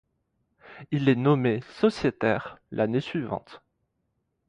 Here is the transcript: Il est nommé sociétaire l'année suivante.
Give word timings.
Il 0.89 1.09
est 1.09 1.15
nommé 1.15 1.59
sociétaire 1.77 2.57
l'année 2.71 3.01
suivante. 3.01 3.61